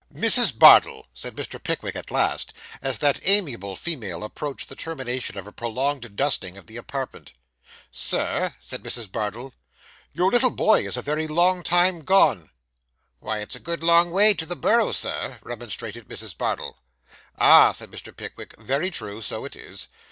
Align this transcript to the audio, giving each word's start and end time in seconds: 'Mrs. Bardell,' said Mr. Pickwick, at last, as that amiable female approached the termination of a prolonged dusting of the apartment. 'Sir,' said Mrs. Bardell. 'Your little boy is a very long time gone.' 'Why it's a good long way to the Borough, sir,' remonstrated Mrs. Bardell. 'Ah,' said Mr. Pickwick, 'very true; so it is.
'Mrs. 0.11 0.57
Bardell,' 0.57 1.05
said 1.13 1.35
Mr. 1.35 1.61
Pickwick, 1.61 1.95
at 1.95 2.09
last, 2.09 2.53
as 2.81 2.97
that 2.97 3.19
amiable 3.23 3.75
female 3.75 4.23
approached 4.23 4.67
the 4.67 4.75
termination 4.75 5.37
of 5.37 5.45
a 5.45 5.51
prolonged 5.51 6.15
dusting 6.15 6.57
of 6.57 6.65
the 6.65 6.75
apartment. 6.75 7.33
'Sir,' 7.91 8.55
said 8.59 8.81
Mrs. 8.81 9.11
Bardell. 9.11 9.53
'Your 10.11 10.31
little 10.31 10.49
boy 10.49 10.87
is 10.87 10.97
a 10.97 11.03
very 11.03 11.27
long 11.27 11.61
time 11.61 11.99
gone.' 12.03 12.49
'Why 13.19 13.41
it's 13.41 13.55
a 13.55 13.59
good 13.59 13.83
long 13.83 14.09
way 14.09 14.33
to 14.33 14.45
the 14.47 14.55
Borough, 14.55 14.91
sir,' 14.91 15.37
remonstrated 15.43 16.07
Mrs. 16.07 16.35
Bardell. 16.35 16.79
'Ah,' 17.37 17.71
said 17.71 17.91
Mr. 17.91 18.11
Pickwick, 18.17 18.55
'very 18.57 18.89
true; 18.89 19.21
so 19.21 19.45
it 19.45 19.55
is. 19.55 19.87